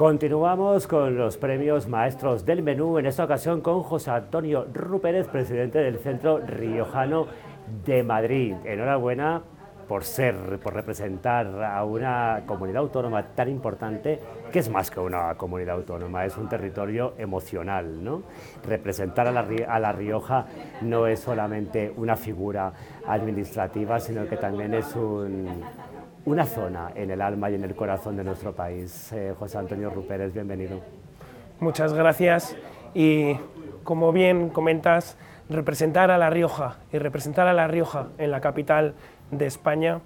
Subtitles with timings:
[0.00, 5.78] Continuamos con los premios maestros del menú, en esta ocasión con José Antonio Rupérez, presidente
[5.78, 7.26] del Centro Riojano
[7.84, 8.54] de Madrid.
[8.64, 9.42] Enhorabuena
[9.86, 14.18] por ser, por representar a una comunidad autónoma tan importante,
[14.50, 18.02] que es más que una comunidad autónoma, es un territorio emocional.
[18.02, 18.22] ¿no?
[18.66, 20.46] Representar a la, a la Rioja
[20.80, 22.72] no es solamente una figura
[23.06, 25.62] administrativa, sino que también es un,
[26.24, 29.12] una zona en el alma y en el corazón de nuestro país.
[29.12, 30.80] Eh, José Antonio Rupérez, bienvenido.
[31.60, 32.56] Muchas gracias
[32.94, 33.34] y
[33.84, 35.16] como bien comentas,
[35.48, 38.94] representar a La Rioja y representar a La Rioja en la capital
[39.30, 40.00] de España,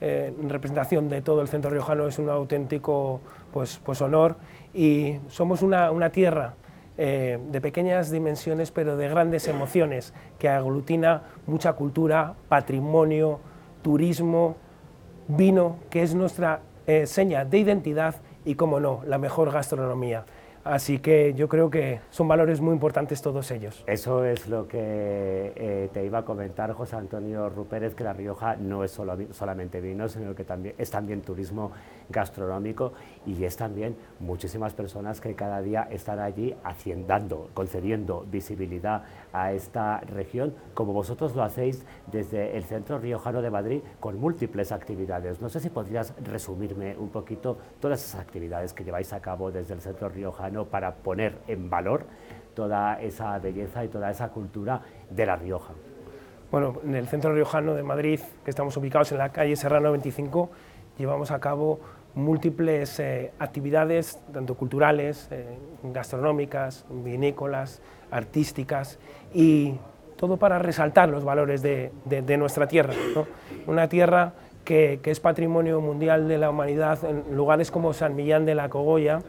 [0.00, 3.20] eh, en representación de todo el centro riojano, es un auténtico
[3.52, 4.36] pues, pues honor
[4.74, 6.54] y somos una, una tierra
[6.98, 13.40] eh, de pequeñas dimensiones pero de grandes emociones que aglutina mucha cultura, patrimonio,
[13.82, 14.56] turismo,
[15.36, 20.24] vino, que es nuestra eh, seña de identidad y, como no, la mejor gastronomía.
[20.62, 23.82] Así que yo creo que son valores muy importantes todos ellos.
[23.86, 28.56] Eso es lo que eh, te iba a comentar José Antonio Rupérez, que La Rioja
[28.56, 31.72] no es solo, solamente vino, sino que también, es también turismo
[32.10, 32.92] gastronómico
[33.24, 40.00] y es también muchísimas personas que cada día están allí haciendo, concediendo visibilidad a esta
[40.00, 45.40] región, como vosotros lo hacéis desde el Centro Riojano de Madrid con múltiples actividades.
[45.40, 49.72] No sé si podrías resumirme un poquito todas esas actividades que lleváis a cabo desde
[49.72, 52.06] el Centro Riojano para poner en valor
[52.54, 55.72] toda esa belleza y toda esa cultura de La Rioja.
[56.50, 60.50] Bueno, en el centro riojano de Madrid, que estamos ubicados en la calle Serrano 25,
[60.98, 61.80] llevamos a cabo
[62.14, 65.46] múltiples eh, actividades, tanto culturales, eh,
[65.84, 68.98] gastronómicas, vinícolas, artísticas,
[69.32, 69.74] y
[70.16, 71.92] todo para resaltar los valores de,
[72.36, 72.94] nuestra tierra.
[73.66, 74.32] Una tierra
[74.64, 78.68] que, que, es patrimonio mundial de la humanidad en lugares como San Millán de la
[78.68, 79.20] Cogolla,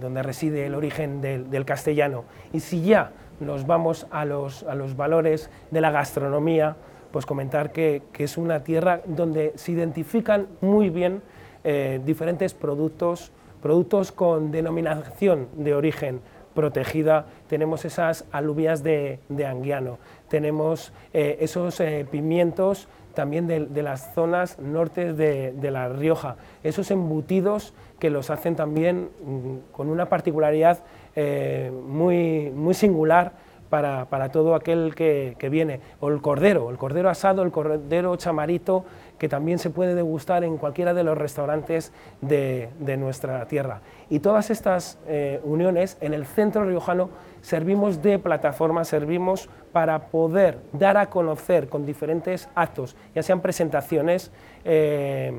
[0.00, 2.24] donde reside el origen del, castellano.
[2.52, 6.76] Y si ya nos vamos a los, a los valores de la gastronomía,
[7.10, 11.22] pues comentar que, es una tierra donde se identifican muy bien
[11.64, 16.20] eh, diferentes productos, productos con denominación de origen
[16.54, 19.98] protegida, tenemos esas alubias de, Anguiano,
[20.28, 27.74] tenemos eh, esos eh, pimientos también de, las zonas norte de, La Rioja, esos embutidos
[27.98, 30.84] que los hacen también mm, con una particularidad
[31.16, 33.32] eh, muy, muy singular
[33.68, 35.80] para, todo aquel que, viene.
[36.00, 38.84] O el cordero, el cordero asado, el cordero chamarito,
[39.18, 43.80] que también se puede degustar en cualquiera de los restaurantes de, nuestra tierra.
[44.10, 50.58] Y todas estas eh, uniones en el centro riojano servimos de plataforma, servimos para poder
[50.72, 54.32] dar a conocer con diferentes actos, ya sean presentaciones
[54.64, 55.32] eh,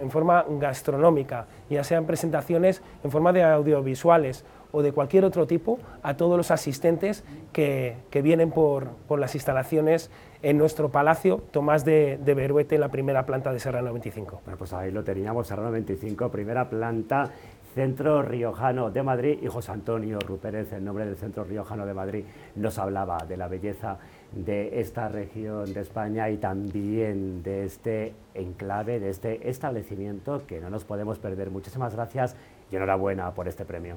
[0.00, 5.78] en forma gastronómica, ya sean presentaciones en forma de audiovisuales o de cualquier otro tipo,
[6.02, 8.88] a todos los asistentes que, vienen por,
[9.18, 10.10] las instalaciones
[10.42, 14.40] en nuestro palacio Tomás de, Beruete, en la primera planta de Serrano 25.
[14.44, 17.30] Bueno, pues ahí lo teníamos, Serrano 25, primera planta
[17.74, 22.24] Centro Riojano de Madrid y José Antonio Rupérez, en nombre del Centro Riojano de Madrid,
[22.54, 23.98] nos hablaba de la belleza
[24.32, 30.68] de esta región de España y también de este enclave, de este establecimiento que no
[30.68, 31.50] nos podemos perder.
[31.50, 32.36] Muchísimas gracias
[32.70, 33.96] y enhorabuena por este premio.